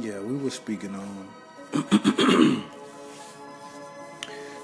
Yeah, 0.00 0.20
we 0.20 0.36
were 0.36 0.48
speaking 0.48 0.94
on 0.94 1.28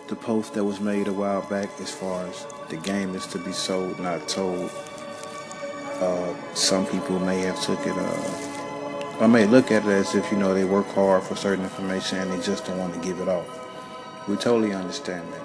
the 0.09 0.17
post 0.17 0.55
that 0.55 0.65
was 0.65 0.81
made 0.81 1.07
a 1.07 1.13
while 1.13 1.43
back 1.43 1.69
as 1.81 1.91
far 1.91 2.27
as 2.27 2.47
the 2.71 2.79
game 2.79 3.15
is 3.15 3.27
to 3.29 3.39
be 3.39 3.53
sold, 3.53 4.01
not 4.01 4.27
told. 4.27 4.71
Uh, 6.01 6.35
some 6.55 6.87
people 6.87 7.19
may 7.19 7.41
have 7.41 7.61
took 7.63 7.79
it, 7.87 7.93
uh, 7.95 9.19
or 9.21 9.29
may 9.29 9.47
look 9.47 9.71
at 9.71 9.85
it 9.85 9.91
as 9.91 10.15
if, 10.15 10.33
you 10.33 10.39
know, 10.39 10.55
they 10.55 10.65
work 10.65 10.87
hard 10.89 11.23
for 11.23 11.37
certain 11.37 11.65
information 11.65 12.19
and 12.19 12.33
they 12.33 12.41
just 12.41 12.65
don't 12.65 12.79
want 12.79 12.95
to 12.95 13.01
give 13.01 13.21
it 13.21 13.29
off. 13.29 14.27
We 14.29 14.37
totally 14.37 14.73
understand 14.73 15.31
that. 15.35 15.43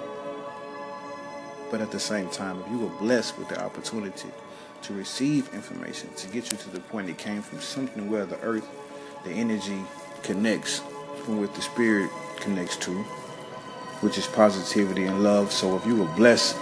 But 1.70 1.82
at 1.82 1.90
the 1.90 2.00
same 2.00 2.30
time, 2.30 2.58
if 2.62 2.70
you 2.70 2.78
were 2.78 2.98
blessed 3.00 3.36
with 3.38 3.48
the 3.48 3.62
opportunity 3.62 4.30
to 4.80 4.94
receive 4.94 5.52
information, 5.52 6.08
to 6.14 6.28
get 6.28 6.50
you 6.50 6.56
to 6.56 6.70
the 6.70 6.80
point 6.80 7.10
it 7.10 7.18
came 7.18 7.42
from 7.42 7.60
something 7.60 8.10
where 8.10 8.24
the 8.24 8.40
earth, 8.40 8.66
the 9.24 9.30
energy 9.30 9.82
connects 10.22 10.80
what 11.26 11.54
the 11.54 11.62
spirit 11.62 12.10
connects 12.36 12.76
to, 12.76 12.92
which 14.02 14.18
is 14.18 14.26
positivity 14.26 15.04
and 15.04 15.22
love. 15.22 15.50
So 15.50 15.76
if 15.76 15.86
you 15.86 15.96
were 15.96 16.14
blessed 16.14 16.56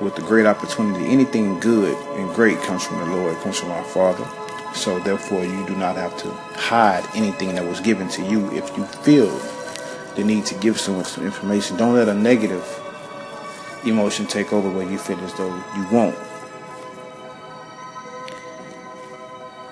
with 0.00 0.16
the 0.16 0.22
great 0.22 0.46
opportunity, 0.46 1.06
anything 1.06 1.60
good 1.60 1.96
and 2.18 2.34
great 2.34 2.58
comes 2.62 2.84
from 2.84 2.98
the 2.98 3.16
Lord, 3.16 3.36
comes 3.38 3.60
from 3.60 3.70
our 3.70 3.84
Father. 3.84 4.28
So 4.74 4.98
therefore, 4.98 5.44
you 5.44 5.64
do 5.66 5.76
not 5.76 5.94
have 5.94 6.16
to 6.18 6.30
hide 6.58 7.06
anything 7.14 7.54
that 7.54 7.64
was 7.64 7.80
given 7.80 8.08
to 8.08 8.22
you. 8.22 8.50
If 8.50 8.76
you 8.76 8.84
feel 8.84 9.30
the 10.16 10.24
need 10.24 10.46
to 10.46 10.56
give 10.56 10.80
someone 10.80 11.04
some 11.04 11.24
information, 11.24 11.76
don't 11.76 11.94
let 11.94 12.08
a 12.08 12.14
negative 12.14 12.66
emotion 13.84 14.26
take 14.26 14.52
over 14.52 14.68
where 14.68 14.90
you 14.90 14.98
feel 14.98 15.20
as 15.20 15.32
though 15.34 15.54
you 15.76 15.86
won't. 15.92 16.18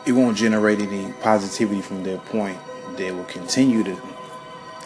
It 0.05 0.12
won't 0.12 0.37
generate 0.37 0.80
any 0.80 1.12
positivity 1.20 1.80
from 1.80 2.02
their 2.02 2.19
point. 2.19 2.59
They 2.97 3.12
will 3.12 3.24
continue 3.24 3.84
to 3.84 3.97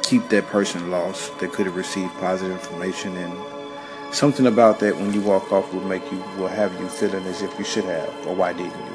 keep 0.02 0.28
that 0.28 0.46
person 0.46 0.90
lost 0.90 1.38
that 1.38 1.52
could 1.52 1.64
have 1.64 1.74
received 1.74 2.12
positive 2.14 2.52
information. 2.52 3.16
And 3.16 4.14
something 4.14 4.46
about 4.46 4.78
that 4.80 4.94
when 4.96 5.14
you 5.14 5.22
walk 5.22 5.50
off 5.52 5.72
will 5.72 5.84
make 5.84 6.02
you 6.12 6.18
will 6.36 6.48
have 6.48 6.78
you 6.78 6.88
feeling 6.88 7.24
as 7.24 7.40
if 7.40 7.58
you 7.58 7.64
should 7.64 7.84
have 7.84 8.08
or 8.26 8.34
why 8.34 8.52
didn't 8.52 8.72
you? 8.72 8.94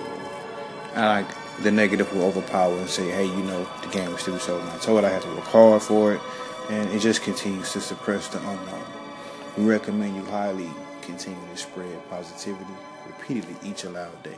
And 0.93 1.25
like 1.25 1.35
the 1.63 1.71
negative 1.71 2.13
will 2.13 2.23
overpower 2.23 2.77
and 2.77 2.89
say 2.89 3.09
hey 3.09 3.25
you 3.25 3.43
know 3.43 3.67
the 3.81 3.87
game 3.89 4.11
was 4.11 4.21
still 4.21 4.39
so 4.39 4.59
and 4.59 4.69
I 4.69 4.77
told 4.77 5.03
I 5.03 5.09
had 5.09 5.21
to 5.23 5.27
work 5.29 5.43
hard 5.45 5.81
for 5.81 6.13
it 6.13 6.21
and 6.69 6.89
it 6.91 6.99
just 6.99 7.21
continues 7.23 7.71
to 7.73 7.81
suppress 7.81 8.27
the 8.29 8.39
unknown. 8.39 8.83
We 9.57 9.65
recommend 9.65 10.15
you 10.15 10.25
highly 10.25 10.69
continue 11.01 11.39
to 11.51 11.57
spread 11.57 12.09
positivity 12.09 12.73
repeatedly 13.07 13.55
each 13.69 13.83
allowed 13.83 14.23
day 14.23 14.37